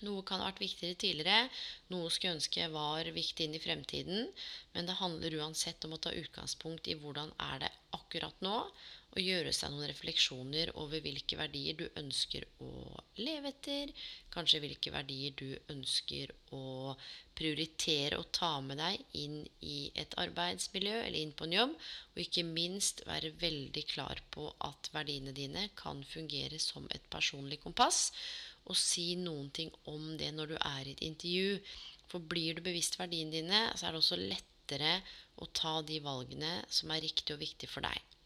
Noe 0.05 0.21
kan 0.27 0.43
ha 0.43 0.51
vært 0.51 0.61
viktigere 0.61 0.97
tidligere, 0.99 1.47
noe 1.89 2.11
skulle 2.13 2.35
ønske 2.37 2.67
var 2.69 3.07
viktig 3.15 3.47
inn 3.47 3.55
i 3.57 3.61
fremtiden. 3.63 4.27
Men 4.75 4.89
det 4.89 4.99
handler 4.99 5.39
uansett 5.39 5.87
om 5.87 5.95
å 5.95 6.01
ta 6.01 6.13
utgangspunkt 6.13 6.89
i 6.91 6.97
hvordan 7.01 7.31
er 7.47 7.63
det 7.65 7.71
akkurat 7.97 8.45
nå, 8.45 8.59
og 9.17 9.25
gjøre 9.25 9.51
seg 9.55 9.71
noen 9.73 9.89
refleksjoner 9.89 10.69
over 10.77 11.01
hvilke 11.01 11.37
verdier 11.39 11.77
du 11.79 11.85
ønsker 11.97 12.43
å 12.61 12.69
leve 13.17 13.49
etter. 13.49 13.89
Kanskje 14.33 14.61
hvilke 14.61 14.91
verdier 14.93 15.33
du 15.39 15.55
ønsker 15.73 16.33
å 16.53 16.93
prioritere 17.37 18.19
og 18.21 18.29
ta 18.37 18.51
med 18.61 18.77
deg 18.77 19.17
inn 19.17 19.39
i 19.65 19.89
et 19.97 20.13
arbeidsmiljø 20.21 20.93
eller 20.99 21.17
inn 21.17 21.33
på 21.33 21.47
en 21.47 21.55
jobb. 21.57 21.73
Og 22.13 22.21
ikke 22.21 22.45
minst 22.45 23.01
være 23.09 23.33
veldig 23.41 23.83
klar 23.89 24.21
på 24.33 24.51
at 24.67 24.91
verdiene 24.93 25.33
dine 25.33 25.65
kan 25.79 26.03
fungere 26.05 26.61
som 26.61 26.85
et 26.93 27.09
personlig 27.13 27.57
kompass. 27.65 28.11
Og 28.69 28.77
si 28.77 29.15
noen 29.17 29.49
ting 29.55 29.73
om 29.89 30.11
det 30.19 30.29
når 30.35 30.53
du 30.53 30.57
er 30.59 30.83
i 30.83 30.93
et 30.93 31.05
intervju. 31.09 31.57
For 32.11 32.21
blir 32.21 32.53
du 32.53 32.61
bevisst 32.67 32.99
verdiene 33.01 33.33
dine, 33.33 33.63
så 33.73 33.87
er 33.87 33.95
det 33.95 34.03
også 34.03 34.21
lettere 34.21 34.93
å 35.41 35.49
ta 35.57 35.79
de 35.81 35.97
valgene 36.05 36.59
som 36.69 36.93
er 36.93 37.01
riktig 37.07 37.33
og 37.33 37.41
viktig 37.41 37.71
for 37.71 37.87
deg. 37.87 38.16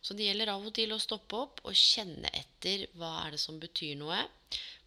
Så 0.00 0.16
det 0.16 0.26
gjelder 0.26 0.54
av 0.54 0.66
og 0.66 0.74
til 0.76 0.94
å 0.94 1.00
stoppe 1.02 1.36
opp 1.36 1.60
og 1.68 1.76
kjenne 1.76 2.30
etter 2.36 2.86
hva 2.98 3.12
er 3.24 3.34
det 3.36 3.40
som 3.42 3.60
betyr 3.60 3.98
noe. 4.00 4.20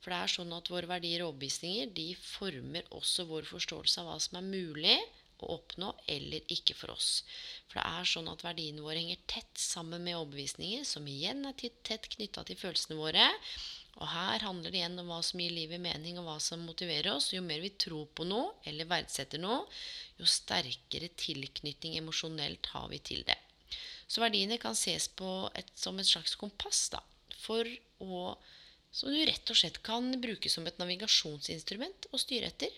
For 0.01 0.11
det 0.11 0.19
er 0.19 0.31
sånn 0.33 0.53
at 0.55 0.71
våre 0.73 0.89
verdier 0.89 1.23
og 1.23 1.33
overbevisninger 1.33 1.91
de 1.95 2.09
former 2.19 2.87
også 2.97 3.27
vår 3.29 3.45
forståelse 3.47 4.01
av 4.01 4.09
hva 4.09 4.17
som 4.23 4.39
er 4.39 4.49
mulig 4.49 4.97
å 5.43 5.53
oppnå 5.57 5.91
eller 6.11 6.51
ikke 6.55 6.75
for 6.77 6.95
oss. 6.95 7.21
For 7.69 7.79
det 7.79 7.85
er 7.99 8.09
sånn 8.09 8.31
at 8.31 8.43
verdiene 8.45 8.83
våre 8.83 8.99
henger 8.99 9.21
tett 9.29 9.59
sammen 9.59 10.03
med 10.03 10.17
overbevisninger, 10.17 10.83
som 10.87 11.07
igjen 11.07 11.45
er 11.47 11.55
tett 11.59 12.09
knytta 12.15 12.45
til 12.47 12.59
følelsene 12.59 12.99
våre. 12.99 13.29
Og 14.01 14.09
her 14.09 14.43
handler 14.47 14.73
det 14.73 14.79
igjen 14.79 14.99
om 15.03 15.11
hva 15.11 15.19
som 15.25 15.41
gir 15.43 15.53
livet 15.53 15.81
mening, 15.83 16.17
og 16.17 16.27
hva 16.27 16.39
som 16.41 16.65
motiverer 16.65 17.13
oss. 17.13 17.29
Jo 17.35 17.43
mer 17.45 17.61
vi 17.61 17.73
tror 17.85 18.07
på 18.15 18.25
noe 18.27 18.55
eller 18.69 18.89
verdsetter 18.89 19.41
noe, 19.41 19.61
jo 20.17 20.29
sterkere 20.29 21.11
tilknytning 21.19 21.99
emosjonelt 22.01 22.73
har 22.73 22.89
vi 22.91 23.03
til 23.13 23.25
det. 23.27 23.37
Så 24.13 24.21
verdiene 24.21 24.59
kan 24.61 24.75
ses 24.77 25.07
på 25.09 25.49
et, 25.57 25.69
som 25.73 25.97
et 25.97 26.05
slags 26.05 26.35
kompass 26.37 26.85
da, 26.93 26.99
for 27.41 27.65
å, 28.05 28.35
som 28.93 29.09
du 29.09 29.23
rett 29.25 29.49
og 29.49 29.57
slett 29.57 29.79
kan 29.85 30.11
bruke 30.21 30.51
som 30.53 30.67
et 30.69 30.77
navigasjonsinstrument 30.77 32.11
å 32.13 32.21
styre 32.21 32.51
etter. 32.53 32.75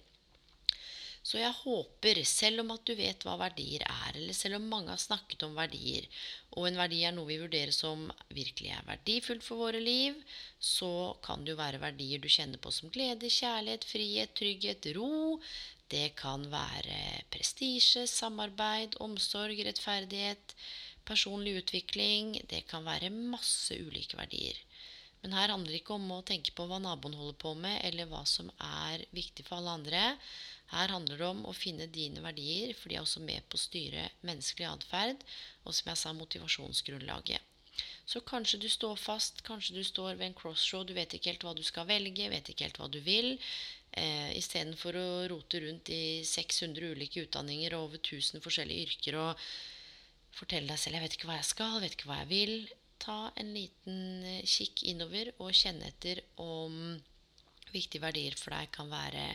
Så 1.26 1.40
jeg 1.42 1.58
håper, 1.58 2.22
selv 2.30 2.62
om 2.62 2.72
at 2.76 2.86
du 2.86 2.94
vet 2.96 3.24
hva 3.26 3.34
verdier 3.42 3.82
er, 3.84 4.12
eller 4.14 4.38
selv 4.38 4.60
om 4.60 4.70
mange 4.70 4.94
har 4.94 5.02
snakket 5.02 5.44
om 5.48 5.58
verdier, 5.58 6.06
og 6.54 6.70
en 6.70 6.80
verdi 6.80 7.02
er 7.04 7.16
noe 7.18 7.28
vi 7.28 7.40
vurderer 7.42 7.74
som 7.74 8.06
virkelig 8.30 8.72
er 8.78 8.88
verdifullt 8.88 9.44
for 9.44 9.66
våre 9.66 9.82
liv, 9.82 10.22
så 10.62 11.18
kan 11.26 11.44
det 11.44 11.56
jo 11.56 11.60
være 11.60 11.82
verdier 11.82 12.22
du 12.22 12.30
kjenner 12.30 12.62
på 12.62 12.72
som 12.72 12.94
glede, 12.94 13.28
kjærlighet, 13.28 13.90
frihet, 13.90 14.36
trygghet, 14.38 14.88
ro. 14.96 15.42
Det 15.92 16.14
kan 16.22 16.46
være 16.54 17.26
prestisje, 17.34 18.06
samarbeid, 18.08 18.96
omsorg, 19.04 19.66
rettferdighet 19.66 20.56
personlig 21.08 21.56
utvikling. 21.62 22.36
Det 22.50 22.66
kan 22.70 22.86
være 22.88 23.14
masse 23.14 23.78
ulike 23.78 24.18
verdier. 24.20 24.60
Men 25.26 25.34
her 25.34 25.50
handler 25.50 25.74
det 25.74 25.80
ikke 25.82 25.96
om 25.98 26.12
å 26.14 26.24
tenke 26.26 26.54
på 26.54 26.68
hva 26.70 26.78
naboen 26.78 27.16
holder 27.18 27.38
på 27.42 27.56
med, 27.58 27.80
eller 27.88 28.10
hva 28.12 28.22
som 28.30 28.52
er 28.62 29.08
viktig 29.16 29.48
for 29.48 29.58
alle 29.58 29.74
andre. 29.80 30.04
Her 30.70 30.94
handler 30.94 31.18
det 31.18 31.30
om 31.32 31.42
å 31.50 31.54
finne 31.58 31.88
dine 31.90 32.22
verdier, 32.22 32.76
for 32.78 32.90
de 32.90 33.00
er 33.00 33.06
også 33.06 33.24
med 33.26 33.46
på 33.50 33.58
å 33.58 33.64
styre 33.64 34.06
menneskelig 34.26 34.68
atferd, 34.70 35.26
og 35.66 35.74
som 35.74 35.90
jeg 35.92 36.02
sa, 36.02 36.14
motivasjonsgrunnlaget. 36.14 37.52
Så 38.06 38.22
kanskje 38.22 38.62
du 38.62 38.68
står 38.70 39.00
fast, 39.02 39.42
kanskje 39.48 39.80
du 39.80 39.84
står 39.84 40.14
ved 40.14 40.28
en 40.30 40.38
crossroad, 40.38 40.88
du 40.88 40.94
vet 40.94 41.18
ikke 41.18 41.34
helt 41.34 41.46
hva 41.48 41.56
du 41.58 41.64
skal 41.66 41.90
velge, 41.90 42.30
vet 42.32 42.52
ikke 42.52 42.68
helt 42.68 42.78
hva 42.82 42.90
du 42.92 43.00
vil. 43.04 43.34
Eh, 43.98 44.30
Istedenfor 44.38 44.98
å 45.00 45.08
rote 45.32 45.62
rundt 45.64 45.90
i 45.90 46.22
600 46.28 46.94
ulike 46.94 47.26
utdanninger 47.26 47.76
og 47.76 47.90
over 47.90 48.04
1000 48.04 48.46
forskjellige 48.46 48.92
yrker 48.92 49.18
og 49.24 49.48
Fortell 50.36 50.68
deg 50.68 50.80
selv 50.80 50.98
'jeg 50.98 51.04
vet 51.06 51.14
ikke 51.16 51.28
hva 51.30 51.38
jeg 51.40 51.52
skal, 51.52 51.80
vet 51.82 51.94
ikke 51.96 52.10
hva 52.10 52.22
jeg 52.24 52.32
vil'. 52.34 52.72
Ta 53.00 53.32
en 53.40 53.54
liten 53.54 54.00
eh, 54.24 54.44
kikk 54.44 54.84
innover 54.92 55.32
og 55.40 55.54
kjenne 55.56 55.88
etter 55.92 56.22
om 56.42 56.76
viktige 57.72 58.04
verdier 58.04 58.36
for 58.40 58.56
deg 58.56 58.72
kan 58.76 58.90
være 58.92 59.26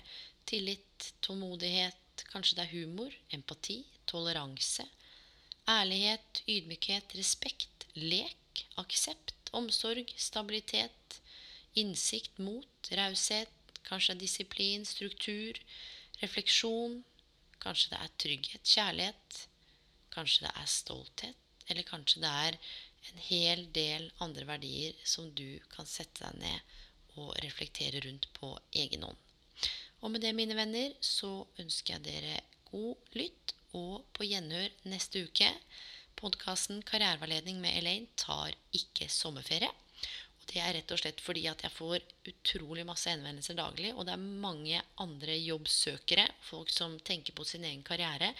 tillit, 0.48 1.12
tålmodighet, 1.24 2.24
kanskje 2.32 2.56
det 2.58 2.64
er 2.64 2.74
humor, 2.74 3.12
empati, 3.36 3.78
toleranse, 4.10 4.86
ærlighet, 5.68 6.42
ydmykhet, 6.48 7.14
respekt, 7.20 7.86
lek, 7.94 8.64
aksept, 8.82 9.52
omsorg, 9.56 10.10
stabilitet, 10.16 11.20
innsikt, 11.80 12.40
mot, 12.42 12.90
raushet, 12.98 13.52
kanskje 13.86 14.14
det 14.14 14.18
er 14.18 14.24
disiplin, 14.24 14.88
struktur, 14.88 15.60
refleksjon, 16.22 17.00
kanskje 17.62 17.94
det 17.94 18.00
er 18.00 18.18
trygghet, 18.24 18.74
kjærlighet, 18.74 19.44
Kanskje 20.14 20.46
det 20.46 20.52
er 20.58 20.70
stolthet, 20.70 21.48
eller 21.70 21.86
kanskje 21.86 22.22
det 22.24 22.30
er 22.46 22.58
en 23.10 23.22
hel 23.30 23.64
del 23.74 24.10
andre 24.24 24.46
verdier 24.48 24.96
som 25.06 25.30
du 25.34 25.60
kan 25.72 25.88
sette 25.88 26.26
deg 26.26 26.40
ned 26.42 26.76
og 27.20 27.34
reflektere 27.44 28.02
rundt 28.04 28.28
på 28.36 28.52
egen 28.82 29.06
hånd. 29.06 29.26
Og 30.00 30.12
med 30.12 30.24
det, 30.24 30.32
mine 30.36 30.56
venner, 30.56 30.92
så 31.04 31.44
ønsker 31.60 31.96
jeg 31.96 32.06
dere 32.06 32.36
god 32.70 33.16
lytt 33.18 33.54
og 33.76 34.06
på 34.16 34.26
gjenhør 34.26 34.70
neste 34.90 35.24
uke. 35.26 35.50
Podkasten 36.20 36.80
Karriereveiledning 36.86 37.60
med 37.62 37.76
Elaine 37.80 38.10
tar 38.18 38.54
ikke 38.76 39.08
sommerferie. 39.12 39.70
Og 40.40 40.48
det 40.50 40.62
er 40.62 40.74
rett 40.78 40.94
og 40.94 41.00
slett 41.02 41.20
fordi 41.22 41.44
at 41.50 41.62
jeg 41.64 41.74
får 41.76 42.00
utrolig 42.32 42.86
masse 42.88 43.12
henvendelser 43.12 43.58
daglig, 43.58 43.92
og 43.94 44.06
det 44.08 44.16
er 44.16 44.28
mange 44.46 44.82
andre 45.04 45.36
jobbsøkere, 45.36 46.26
folk 46.48 46.72
som 46.72 46.96
tenker 47.04 47.36
på 47.36 47.46
sin 47.46 47.66
egen 47.68 47.84
karriere, 47.86 48.32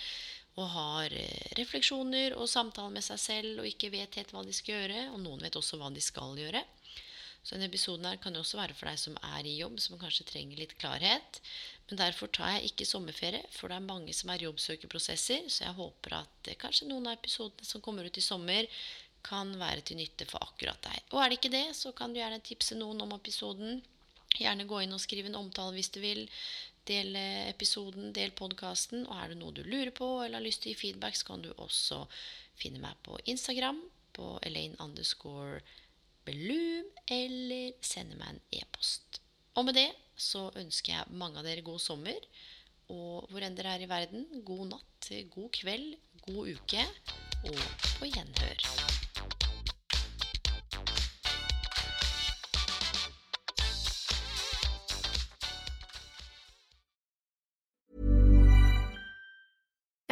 og 0.61 0.69
har 0.75 1.15
eh, 1.17 1.49
refleksjoner 1.59 2.37
og 2.37 2.51
samtaler 2.51 2.93
med 2.99 3.07
seg 3.07 3.21
selv 3.23 3.63
og 3.63 3.71
ikke 3.71 3.93
vet 3.95 4.21
helt 4.21 4.35
hva 4.35 4.45
de 4.47 4.55
skal 4.57 4.77
gjøre. 4.77 5.09
Og 5.15 5.19
noen 5.25 5.43
vet 5.45 5.59
også 5.59 5.81
hva 5.81 5.91
de 5.95 6.05
skal 6.05 6.39
gjøre. 6.39 6.63
Så 7.41 7.55
denne 7.57 7.71
episoden 7.71 8.05
her 8.05 8.19
kan 8.21 8.35
jo 8.37 8.43
også 8.45 8.61
være 8.61 8.77
for 8.77 8.91
deg 8.91 9.01
som 9.01 9.17
er 9.25 9.47
i 9.49 9.57
jobb, 9.57 9.79
som 9.81 9.99
kanskje 10.01 10.27
trenger 10.29 10.61
litt 10.61 10.77
klarhet. 10.81 11.41
Men 11.89 12.03
derfor 12.03 12.29
tar 12.29 12.59
jeg 12.59 12.71
ikke 12.71 12.87
sommerferie, 12.87 13.41
for 13.55 13.73
det 13.73 13.79
er 13.81 13.87
mange 13.87 14.13
som 14.15 14.31
er 14.31 14.45
jobbsøkerprosesser. 14.45 15.49
Så 15.49 15.65
jeg 15.65 15.79
håper 15.79 16.19
at 16.21 16.51
kanskje 16.61 16.91
noen 16.91 17.09
av 17.09 17.17
episodene 17.17 17.67
som 17.67 17.83
kommer 17.85 18.07
ut 18.07 18.21
i 18.21 18.25
sommer, 18.25 18.69
kan 19.27 19.51
være 19.61 19.83
til 19.85 19.99
nytte 19.99 20.25
for 20.29 20.41
akkurat 20.41 20.81
deg. 20.85 21.01
Og 21.13 21.21
er 21.21 21.29
det 21.29 21.41
ikke 21.41 21.53
det, 21.53 21.67
så 21.77 21.93
kan 21.97 22.13
du 22.13 22.21
gjerne 22.21 22.41
tipse 22.45 22.77
noen 22.79 23.03
om 23.05 23.11
episoden. 23.17 23.83
Gjerne 24.39 24.65
gå 24.71 24.79
inn 24.85 24.95
og 24.97 25.03
skrive 25.03 25.29
en 25.29 25.37
omtale 25.43 25.75
hvis 25.77 25.91
du 25.93 25.99
vil. 26.01 26.23
Del 26.91 27.15
episoden, 27.15 28.11
del 28.17 28.35
podkasten. 28.35 29.07
Og 29.07 29.15
er 29.15 29.33
det 29.33 29.39
noe 29.39 29.55
du 29.55 29.63
lurer 29.63 29.93
på 29.95 30.09
eller 30.25 30.41
har 30.41 30.47
lyst 30.47 30.65
til 30.65 30.73
å 30.73 30.75
gi 30.75 30.83
feedback, 30.83 31.19
så 31.19 31.33
kan 31.33 31.45
du 31.45 31.53
også 31.55 32.03
finne 32.59 32.83
meg 32.83 32.99
på 33.07 33.19
Instagram 33.31 33.79
på 34.17 34.37
Elaine 34.47 34.79
underscore 34.83 35.61
Belum, 36.27 36.87
eller 37.09 37.73
sende 37.81 38.19
meg 38.21 38.35
en 38.35 38.41
e-post. 38.61 39.23
Og 39.57 39.67
med 39.67 39.79
det 39.79 39.89
så 40.21 40.51
ønsker 40.61 40.93
jeg 40.93 41.19
mange 41.23 41.41
av 41.41 41.49
dere 41.49 41.65
god 41.65 41.81
sommer. 41.83 42.19
Og 42.93 43.31
hvor 43.31 43.47
enn 43.47 43.57
dere 43.59 43.77
er 43.79 43.87
i 43.87 43.91
verden, 43.91 44.27
god 44.47 44.75
natt, 44.75 45.13
god 45.33 45.53
kveld, 45.57 45.95
god 46.27 46.57
uke, 46.57 46.89
og 47.47 47.63
på 48.01 48.11
gjenhør. 48.11 49.00